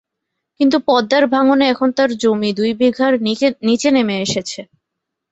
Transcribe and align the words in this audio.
কিন্তু 0.59 0.77
পদ্মার 0.87 1.23
ভাঙনে 1.33 1.65
এখন 1.69 1.89
তাঁর 1.97 2.09
জমি 2.21 2.49
দুই 2.57 2.71
বিঘার 2.79 3.13
নিচে 3.67 3.89
নেমে 3.95 4.15
এসেছে। 4.19 4.61